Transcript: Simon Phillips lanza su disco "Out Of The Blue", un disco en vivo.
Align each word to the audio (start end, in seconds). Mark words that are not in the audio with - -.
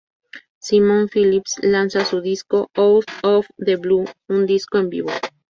Simon 0.59 1.07
Phillips 1.09 1.59
lanza 1.61 2.03
su 2.05 2.21
disco 2.21 2.71
"Out 2.75 3.03
Of 3.21 3.45
The 3.59 3.75
Blue", 3.75 4.05
un 4.29 4.47
disco 4.47 4.79
en 4.79 4.89
vivo. 4.89 5.11